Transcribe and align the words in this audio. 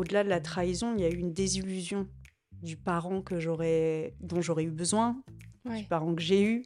au-delà 0.00 0.24
de 0.24 0.28
la 0.28 0.40
trahison, 0.40 0.94
il 0.96 1.02
y 1.02 1.04
a 1.04 1.10
eu 1.10 1.16
une 1.16 1.32
désillusion 1.32 2.08
du 2.62 2.76
parent 2.76 3.22
que 3.22 3.38
j'aurais, 3.38 4.14
dont 4.20 4.40
j'aurais 4.40 4.64
eu 4.64 4.70
besoin, 4.70 5.22
du 5.64 5.84
parent 5.84 6.14
que 6.14 6.22
j'ai 6.22 6.42
eu, 6.42 6.64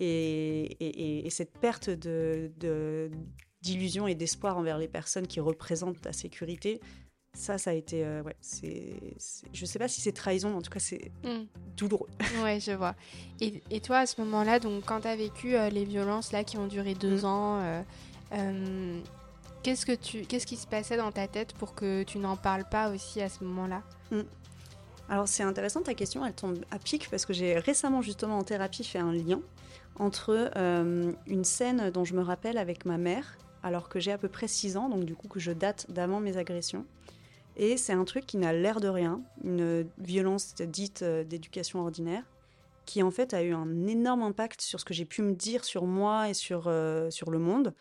et, 0.00 1.28
cette 1.30 1.56
perte 1.58 1.90
de, 1.90 3.10
d'illusion 3.60 4.06
et 4.08 4.14
d'espoir 4.14 4.56
envers 4.56 4.78
les 4.78 4.88
personnes 4.88 5.26
qui 5.26 5.40
représentent 5.40 6.00
ta 6.00 6.12
sécurité, 6.12 6.80
ça, 7.34 7.56
ça 7.56 7.70
a 7.70 7.72
été. 7.72 8.04
Euh, 8.04 8.22
ouais, 8.22 8.36
c'est, 8.42 9.14
je 9.54 9.64
sais 9.64 9.78
pas 9.78 9.88
si 9.88 10.02
c'est 10.02 10.12
trahison, 10.12 10.50
mais 10.50 10.56
en 10.56 10.60
tout 10.60 10.70
cas, 10.70 10.80
c'est 10.80 11.10
hmm. 11.24 11.44
douloureux. 11.76 12.10
Ouais, 12.42 12.60
je 12.60 12.72
vois. 12.72 12.94
Et, 13.40 13.62
et, 13.70 13.80
toi, 13.80 14.00
à 14.00 14.06
ce 14.06 14.20
moment-là, 14.20 14.58
donc, 14.58 14.84
quand 14.84 15.00
tu 15.00 15.08
as 15.08 15.16
vécu 15.16 15.56
euh, 15.56 15.70
les 15.70 15.84
violences 15.84 16.32
là 16.32 16.44
qui 16.44 16.58
ont 16.58 16.66
duré 16.66 16.92
deux 16.94 17.22
hmm. 17.22 17.26
ans, 17.26 17.82
euh, 18.32 19.00
qu'est-ce, 19.62 19.86
que 19.86 19.92
tu, 19.92 20.22
qu'est-ce 20.22 20.46
qui 20.46 20.56
se 20.56 20.66
passait 20.66 20.96
dans 20.96 21.12
ta 21.12 21.28
tête 21.28 21.54
pour 21.54 21.74
que 21.74 22.02
tu 22.02 22.18
n'en 22.18 22.36
parles 22.36 22.64
pas 22.68 22.90
aussi 22.90 23.20
à 23.20 23.28
ce 23.28 23.44
moment-là? 23.44 23.82
Hmm. 24.10 24.22
Alors, 25.08 25.28
c'est 25.28 25.42
intéressant 25.42 25.82
ta 25.82 25.94
question, 25.94 26.24
elle 26.24 26.32
tombe 26.32 26.58
à 26.70 26.78
pic 26.78 27.08
parce 27.10 27.26
que 27.26 27.32
j'ai 27.32 27.58
récemment, 27.58 28.02
justement, 28.02 28.38
en 28.38 28.44
thérapie, 28.44 28.84
fait 28.84 28.98
un 28.98 29.12
lien 29.12 29.40
entre 29.98 30.50
une 31.26 31.44
scène 31.44 31.90
dont 31.90 32.04
je 32.04 32.14
me 32.14 32.22
rappelle 32.22 32.56
avec 32.56 32.86
ma 32.86 32.96
mère 32.96 33.36
alors 33.62 33.88
que 33.88 34.00
j'ai 34.00 34.12
à 34.12 34.18
peu 34.18 34.28
près 34.28 34.48
6 34.48 34.76
ans, 34.76 34.88
donc 34.88 35.04
du 35.04 35.14
coup 35.14 35.28
que 35.28 35.40
je 35.40 35.52
date 35.52 35.86
d'avant 35.88 36.20
mes 36.20 36.36
agressions. 36.36 36.84
Et 37.56 37.76
c'est 37.76 37.92
un 37.92 38.04
truc 38.04 38.26
qui 38.26 38.38
n'a 38.38 38.52
l'air 38.52 38.80
de 38.80 38.88
rien, 38.88 39.20
une 39.44 39.86
violence 39.98 40.54
dite 40.54 41.02
euh, 41.02 41.22
d'éducation 41.22 41.80
ordinaire, 41.80 42.24
qui 42.86 43.02
en 43.02 43.10
fait 43.10 43.34
a 43.34 43.42
eu 43.42 43.52
un 43.52 43.86
énorme 43.86 44.22
impact 44.22 44.62
sur 44.62 44.80
ce 44.80 44.84
que 44.84 44.94
j'ai 44.94 45.04
pu 45.04 45.22
me 45.22 45.34
dire 45.34 45.64
sur 45.64 45.84
moi 45.84 46.28
et 46.28 46.34
sur, 46.34 46.64
euh, 46.66 47.10
sur 47.10 47.30
le 47.30 47.38
monde. 47.38 47.74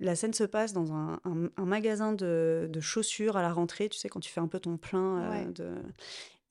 La 0.00 0.16
scène 0.16 0.32
se 0.32 0.44
passe 0.44 0.72
dans 0.72 0.92
un, 0.92 1.20
magasin 1.58 2.12
de, 2.12 2.70
chaussures 2.80 3.36
à 3.36 3.42
la 3.42 3.52
rentrée, 3.52 3.88
tu 3.88 3.98
sais, 3.98 4.08
quand 4.08 4.20
tu 4.20 4.30
fais 4.30 4.40
un 4.40 4.48
peu 4.48 4.58
ton 4.58 4.76
plein. 4.76 5.32
Euh, 5.32 5.44
de... 5.52 5.74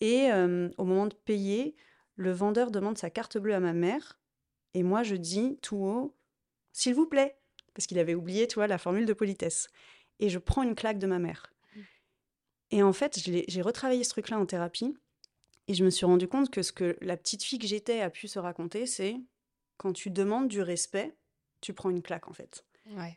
Et 0.01 0.31
au 0.77 0.85
moment 0.85 1.07
de 1.07 1.15
payer, 1.15 1.75
le 2.15 2.31
vendeur 2.31 2.71
demande 2.71 2.97
sa 2.97 3.09
carte 3.09 3.37
bleue 3.37 3.55
à 3.55 3.59
ma 3.59 3.73
mère. 3.73 4.19
Et 4.75 4.83
moi, 4.83 5.03
je 5.03 5.15
dis 5.15 5.57
tout 5.61 5.77
haut, 5.77 6.15
s'il 6.71 6.93
vous 6.93 7.07
plaît, 7.07 7.37
parce 7.73 7.87
qu'il 7.87 7.99
avait 7.99 8.15
oublié, 8.15 8.47
tu 8.47 8.55
vois, 8.55 8.67
la 8.67 8.77
formule 8.77 9.05
de 9.05 9.13
politesse. 9.13 9.69
Et 10.19 10.29
je 10.29 10.37
prends 10.37 10.63
une 10.63 10.75
claque 10.75 10.99
de 10.99 11.07
ma 11.07 11.19
mère. 11.19 11.51
Et 12.71 12.83
en 12.83 12.93
fait, 12.93 13.17
j'ai 13.17 13.61
retravaillé 13.61 14.03
ce 14.03 14.09
truc-là 14.11 14.37
en 14.37 14.45
thérapie 14.45 14.95
et 15.67 15.73
je 15.73 15.83
me 15.83 15.89
suis 15.89 16.05
rendu 16.05 16.27
compte 16.27 16.49
que 16.49 16.61
ce 16.61 16.71
que 16.71 16.97
la 17.01 17.15
petite 17.15 17.43
fille 17.43 17.59
que 17.59 17.67
j'étais 17.67 18.01
a 18.01 18.09
pu 18.09 18.27
se 18.27 18.39
raconter, 18.39 18.85
c'est 18.85 19.17
quand 19.77 19.93
tu 19.93 20.09
demandes 20.09 20.47
du 20.47 20.61
respect, 20.61 21.15
tu 21.61 21.73
prends 21.73 21.89
une 21.89 22.01
claque 22.01 22.27
en 22.27 22.33
fait. 22.33 22.65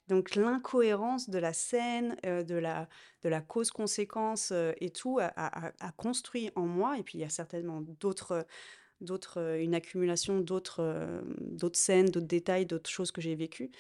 Donc 0.09 0.35
l'incohérence 0.35 1.31
de 1.31 1.39
la 1.39 1.53
scène, 1.53 2.17
euh, 2.27 2.43
de 2.43 2.55
la, 2.55 2.89
de 3.23 3.29
la 3.29 3.41
cause-conséquence 3.41 4.51
euh, 4.53 4.73
et 4.81 4.91
tout 4.91 5.19
a, 5.21 5.93
construit 5.97 6.51
en 6.57 6.67
moi, 6.67 6.99
et 6.99 7.03
puis 7.03 7.19
il 7.19 7.21
y 7.23 7.25
a 7.25 7.31
certainement 7.31 7.81
d'autres, 7.81 8.47
d'autres 9.01 9.41
euh, 9.41 9.63
une 9.63 9.75
accumulation 9.75 10.41
d'autres, 10.41 11.23
d'autres 11.41 11.79
scènes, 11.79 12.11
d'autres 12.11 12.27
détails, 12.27 12.67
d'autres 12.67 12.91
choses 12.91 13.13
que 13.13 13.21
j'ai 13.21 13.35
vécues, 13.35 13.71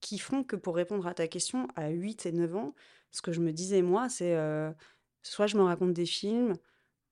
qui 0.00 0.18
font 0.18 0.42
que 0.42 0.56
pour 0.56 0.76
répondre 0.76 1.06
à 1.06 1.14
ta 1.14 1.28
question, 1.28 1.68
à 1.76 1.90
8 1.90 2.26
et 2.26 2.32
9 2.32 2.56
ans, 2.56 2.74
ce 3.12 3.22
que 3.22 3.32
je 3.32 3.40
me 3.40 3.52
disais 3.52 3.82
moi, 3.82 4.08
c'est 4.08 4.36
soit 5.22 5.46
je 5.46 5.56
me 5.56 5.62
raconte 5.62 5.92
des 5.92 6.06
films, 6.06 6.54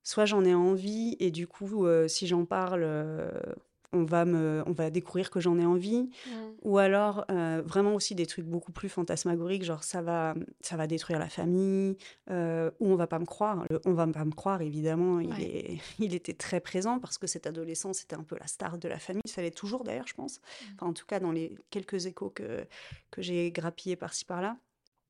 soit 0.05 0.27
j'en 0.27 0.45
ai 0.45 0.55
envie 0.55 1.17
et 1.19 1.31
du 1.31 1.49
coup, 1.49 1.87
euh, 1.87 2.07
si 2.09 2.27
j'en 2.27 2.45
parle, 2.45 2.83
euh, 2.85 3.31
on, 3.95 4.05
va 4.05 4.25
me, 4.25 4.63
on 4.67 4.73
va 4.73 4.91
découvrir 4.91 5.31
que 5.31 5.41
j'en 5.41 5.59
ai 5.59 5.65
envie. 5.65 6.03
Mmh. 6.03 6.31
Ou 6.63 6.79
alors, 6.79 7.25
euh, 7.31 7.63
vraiment 7.65 7.95
aussi 7.95 8.15
des 8.15 8.27
trucs 8.27 8.47
beaucoup 8.47 8.73
plus 8.73 8.89
fantasmagoriques, 8.89 9.65
genre 9.65 9.85
ça 9.85 10.03
va, 10.03 10.35
ça 10.61 10.77
va 10.77 10.87
détruire 10.87 11.19
la 11.19 11.29
famille, 11.29 11.97
ou 12.29 12.33
on 12.81 12.97
va 12.97 13.07
pas 13.07 13.19
me 13.19 13.27
croire. 13.27 13.65
Le, 13.71 13.81
on 13.85 13.93
va 13.93 14.07
pas 14.07 14.25
me 14.25 14.33
croire, 14.33 14.63
évidemment, 14.63 15.21
il, 15.21 15.41
est, 15.41 15.79
il 15.99 16.15
était 16.15 16.35
très 16.35 16.61
présent 16.61 16.99
parce 16.99 17.19
que 17.19 17.27
cet 17.27 17.47
adolescent, 17.47 17.93
c'était 17.93 18.17
un 18.17 18.23
peu 18.23 18.37
la 18.39 18.47
star 18.47 18.79
de 18.79 18.89
la 18.89 18.99
famille. 18.99 19.23
Ça 19.27 19.43
l'est 19.43 19.57
toujours 19.57 19.85
d'ailleurs, 19.85 20.07
je 20.07 20.15
pense. 20.15 20.39
Mmh. 20.39 20.65
Enfin, 20.75 20.87
en 20.87 20.93
tout 20.93 21.07
cas, 21.07 21.21
dans 21.21 21.33
les 21.33 21.57
quelques 21.71 22.07
échos 22.07 22.31
que, 22.31 22.67
que 23.11 23.23
j'ai 23.23 23.51
grappillés 23.51 23.97
par-ci 23.97 24.25
par-là. 24.25 24.57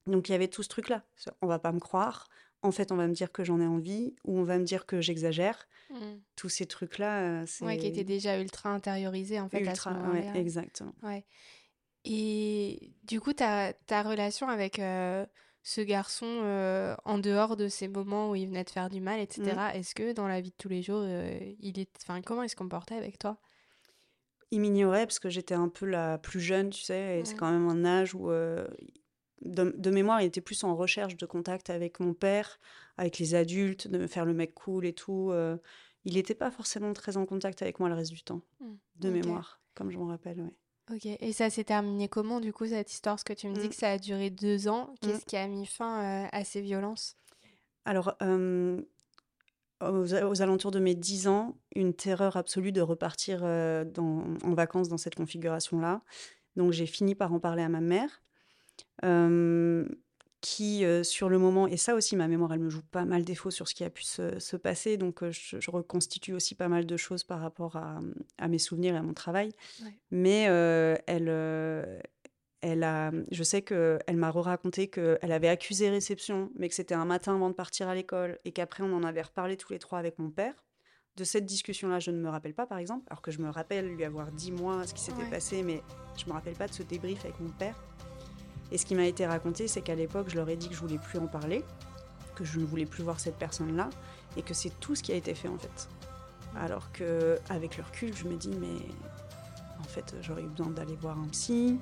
Donc 0.07 0.29
il 0.29 0.33
y 0.33 0.35
avait 0.35 0.49
tout 0.49 0.63
ce 0.63 0.69
truc-là. 0.69 1.03
On 1.41 1.47
va 1.47 1.59
pas 1.59 1.73
me 1.73 1.81
croire, 1.81 2.29
en 2.65 2.73
fait, 2.73 2.91
on 2.91 2.97
va 2.97 3.07
me 3.07 3.13
dire 3.13 3.31
que 3.31 3.45
j'en 3.45 3.61
ai 3.61 3.67
envie 3.67 4.17
ou 4.25 4.39
on 4.39 4.43
va 4.43 4.59
me 4.59 4.65
dire 4.65 4.87
que 4.87 5.03
j'exagère. 5.03 5.69
Mmh. 5.91 5.97
Tous 6.35 6.49
ces 6.49 6.65
trucs-là, 6.65 7.45
c'est... 7.47 7.65
Ouais, 7.65 7.77
qui 7.77 7.87
étaient 7.87 8.05
déjà 8.05 8.41
ultra 8.41 8.71
intériorisés, 8.71 9.39
en 9.39 9.51
fait, 9.51 9.61
ultra, 9.61 9.91
à 9.91 10.33
ce 10.33 10.39
exactement. 10.39 10.95
Ouais. 11.03 11.27
Et 12.07 12.95
du 13.05 13.21
coup, 13.21 13.35
ta, 13.35 13.75
ta 13.87 14.03
relation 14.03 14.49
avec 14.49 14.79
euh, 14.79 15.27
ce 15.63 15.83
garçon, 15.83 16.27
euh, 16.27 16.97
en 17.05 17.19
dehors 17.19 17.57
de 17.57 17.69
ces 17.69 17.87
moments 17.87 18.31
où 18.31 18.35
il 18.35 18.47
venait 18.47 18.65
de 18.65 18.71
faire 18.71 18.89
du 18.89 19.03
mal, 19.03 19.21
etc., 19.21 19.43
mmh. 19.43 19.77
est-ce 19.77 19.95
que 19.95 20.13
dans 20.15 20.27
la 20.27 20.41
vie 20.41 20.51
de 20.51 20.57
tous 20.57 20.71
les 20.71 20.81
jours, 20.83 21.03
euh, 21.05 21.39
il 21.61 21.79
est... 21.79 21.91
enfin, 22.03 22.23
comment 22.23 22.43
il 22.43 22.49
se 22.49 22.57
comportait 22.57 22.97
avec 22.97 23.19
toi? 23.19 23.39
Il 24.51 24.61
m'ignorait 24.61 25.07
parce 25.07 25.19
que 25.19 25.29
j'étais 25.29 25.55
un 25.55 25.69
peu 25.69 25.85
la 25.85 26.17
plus 26.17 26.41
jeune, 26.41 26.71
tu 26.71 26.81
sais, 26.83 27.21
et 27.21 27.25
c'est 27.27 27.35
quand 27.35 27.51
même 27.51 27.69
un 27.69 27.85
âge 27.85 28.15
où 28.15 28.31
de, 29.45 29.91
mémoire, 29.91 30.21
il 30.23 30.27
était 30.27 30.41
plus 30.41 30.65
en 30.65 30.75
recherche 30.75 31.17
de 31.17 31.27
contact 31.27 31.71
avec 31.71 32.01
mon 32.01 32.15
père, 32.15 32.59
avec 32.97 33.19
les 33.19 33.35
adultes, 33.35 33.89
de 33.89 33.99
me 33.99 34.07
faire 34.07 34.25
le 34.25 34.35
mec 34.35 34.55
cool 34.55 34.87
et 34.87 34.93
tout. 34.93 35.31
Euh. 35.31 35.57
il 36.05 36.15
n'était 36.15 36.35
pas 36.35 36.51
forcément 36.51 36.93
très 36.93 37.17
en 37.17 37.27
contact 37.27 37.63
avec 37.63 37.81
moi 37.81 37.89
le 37.89 37.95
reste 37.95 38.13
du 38.13 38.23
temps, 38.23 38.43
mmh. 38.61 38.67
de 38.97 39.11
mémoire, 39.11 39.61
comme 39.75 39.91
je 39.91 39.99
m'en 39.99 40.07
rappelle. 40.07 40.41
Ouais. 40.41 40.95
Ok, 40.97 41.07
et 41.07 41.33
ça 41.33 41.49
s'est 41.49 41.65
terminé 41.65 42.09
comment 42.09 42.41
du 42.41 42.53
coup 42.53 42.67
cette 42.67 42.93
histoire? 42.93 43.15
Parce 43.15 43.25
que 43.25 43.33
tu 43.33 43.49
me 43.49 43.55
dis 43.55 43.67
mmh. 43.67 43.71
que 43.71 43.75
ça 43.75 43.91
a 43.91 43.99
duré 43.99 44.31
deux 44.31 44.69
ans. 44.69 44.91
Mmh. 44.91 44.95
Qu'est-ce 45.07 45.25
qui 45.25 45.37
a 45.37 45.47
mis 45.47 45.67
fin 45.67 46.25
euh, 46.25 46.29
à 46.33 46.45
ces 46.45 46.61
violences? 46.61 47.17
Alors, 47.87 48.17
euh, 48.23 48.81
aux, 49.81 50.43
alentours 50.43 50.71
de 50.71 50.79
mes 50.79 50.95
dix 50.95 51.29
ans, 51.29 51.57
une 51.75 51.95
terreur 51.95 52.37
absolue 52.37 52.73
de 52.73 52.81
repartir 52.81 53.41
dans, 53.41 54.25
en 54.43 54.55
vacances 54.55 54.89
dans 54.89 54.97
cette 54.97 55.15
configuration-là. 55.15 56.03
Donc 56.57 56.73
j'ai 56.73 56.87
fini 56.87 57.15
par 57.15 57.33
en 57.33 57.41
parler 57.41 57.63
à 57.63 57.69
ma 57.69 57.81
mère 57.81 58.23
qui, 60.41 60.85
sur 61.03 61.29
le 61.29 61.39
moment, 61.39 61.67
et 61.67 61.77
ça 61.77 61.95
aussi, 61.95 62.17
ma 62.17 62.29
mémoire, 62.29 62.53
elle 62.53 62.61
me 62.61 62.71
joue 62.71 62.83
pas 62.83 63.05
mal 63.05 63.25
défaut 63.25 63.51
sur 63.51 63.67
ce 63.69 63.75
qui 63.75 63.85
a 63.85 63.91
pu 63.91 64.03
se, 64.03 64.57
passer, 64.57 64.97
donc 64.97 65.23
je, 65.31 65.71
reconstitue 65.71 66.35
aussi 66.35 66.55
pas 66.55 66.69
mal 66.69 66.85
de 66.85 66.97
choses 66.97 67.25
par 67.25 67.41
rapport 67.41 67.77
à, 67.77 68.01
à 68.39 68.49
mes 68.49 68.59
souvenirs 68.59 68.95
et 68.95 68.99
à 68.99 69.03
mon 69.03 69.15
travail. 69.15 69.53
Mais 70.11 70.43
elle, 71.07 71.29
elle 72.65 72.83
a, 72.83 73.13
je 73.31 73.43
sais 73.43 73.61
qu'elle 73.61 74.17
m'a 74.17 74.31
raconté 74.31 74.89
qu'elle 74.89 75.33
avait 75.33 75.49
accusé 75.49 75.91
réception, 75.91 76.51
mais 76.57 76.71
que 76.71 76.75
c'était 76.75 76.95
un 76.95 77.05
matin 77.05 77.35
avant 77.35 77.51
de 77.51 77.55
partir 77.55 77.89
à 77.89 77.95
l'école, 77.95 78.39
et 78.47 78.53
qu'après 78.53 78.83
on 78.83 78.93
en 78.95 79.05
avait 79.05 79.21
reparlé 79.21 79.59
tous 79.59 79.75
les 79.75 79.79
trois 79.79 79.99
avec 79.99 80.19
mon 80.19 80.31
père. 80.31 80.55
De 81.17 81.25
cette 81.25 81.45
discussion-là, 81.45 82.01
je 82.01 82.11
ne 82.11 82.19
me 82.19 82.31
rappelle 82.31 82.55
pas, 82.55 82.67
par 82.67 82.79
exemple, 82.79 83.05
alors 83.09 83.21
que 83.21 83.31
je 83.31 83.39
me 83.39 83.51
rappelle 83.51 83.95
lui 83.95 84.03
avoir 84.03 84.33
dit, 84.33 84.51
moi, 84.51 84.87
ce 84.87 84.95
qui 84.95 85.03
s'était 85.03 85.29
passé, 85.29 85.63
mais 85.63 85.83
je 86.17 86.25
me 86.25 86.33
rappelle 86.33 86.55
pas 86.55 86.67
de 86.67 86.73
ce 86.73 86.83
débrief 86.83 87.23
avec 87.25 87.39
mon 87.39 87.51
père. 87.51 87.77
Et 88.73 88.79
ce 88.79 88.87
qui 88.87 88.95
m'a 88.95 89.07
été 89.07 89.27
raconté, 89.27 89.69
c'est 89.69 89.83
qu'à 89.83 89.95
l'époque, 89.95 90.29
je 90.29 90.37
leur 90.37 90.49
ai 90.49 90.57
dit 90.57 90.69
que 90.69 90.75
je 90.75 90.81
voulais 90.81 90.99
plus 90.99 91.19
en 91.19 91.27
parler, 91.27 91.65
que 92.35 92.45
je 92.45 92.59
ne 92.59 92.65
voulais 92.65 92.87
plus 92.87 93.03
voir 93.03 93.21
cette 93.21 93.37
personne-là, 93.37 93.91
et 94.37 94.43
que 94.43 94.55
c'est 94.55 94.73
tout 94.81 94.95
ce 94.95 95.03
qui 95.03 95.13
a 95.13 95.15
été 95.15 95.35
fait 95.35 95.49
en 95.49 95.59
fait. 95.59 95.89
Alors 96.57 96.93
que 96.93 97.39
avec 97.49 97.77
le 97.77 97.85
recul, 97.85 98.15
je 98.15 98.25
me 98.25 98.37
dis 98.37 98.55
mais 98.61 98.77
en 99.81 99.85
fait, 99.85 100.15
j'aurais 100.23 100.43
eu 100.43 100.49
besoin 100.49 100.71
d'aller 100.71 100.97
voir 100.97 101.19
un 101.19 101.29
psy, 101.29 101.79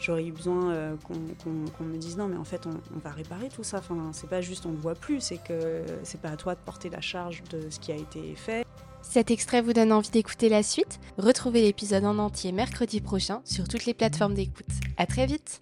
j'aurais 0.00 0.24
eu 0.24 0.32
besoin 0.32 0.72
euh, 0.72 0.96
qu'on 1.04 1.84
me 1.84 1.96
dise 1.96 2.16
non 2.16 2.28
mais 2.28 2.36
en 2.36 2.44
fait 2.44 2.66
on, 2.66 2.98
va 2.98 3.10
réparer 3.10 3.48
tout 3.48 3.64
ça. 3.64 3.78
Enfin, 3.78 4.10
c'est 4.12 4.28
pas 4.28 4.40
juste 4.40 4.66
on 4.66 4.72
ne 4.72 4.76
voit 4.76 4.94
plus, 4.94 5.20
c'est 5.20 5.38
que 5.38 5.84
c'est 6.02 6.20
pas 6.20 6.30
à 6.30 6.36
toi 6.36 6.54
de 6.54 6.60
porter 6.60 6.90
la 6.90 7.00
charge 7.00 7.42
de 7.50 7.70
ce 7.70 7.78
qui 7.78 7.92
a 7.92 7.96
été 7.96 8.34
fait. 8.34 8.64
Cet 9.02 9.30
extrait 9.30 9.62
vous 9.62 9.72
donne 9.72 9.92
envie 9.92 10.10
d'écouter 10.10 10.48
la 10.48 10.62
suite? 10.62 10.98
Retrouvez 11.16 11.62
l'épisode 11.62 12.04
en 12.04 12.18
entier 12.18 12.50
mercredi 12.50 13.00
prochain 13.00 13.40
sur 13.44 13.68
toutes 13.68 13.86
les 13.86 13.94
plateformes 13.94 14.34
d'écoute. 14.34 14.66
À 14.96 15.06
très 15.06 15.26
vite 15.26 15.60